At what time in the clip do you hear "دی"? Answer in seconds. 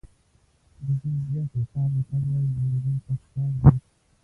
3.61-3.71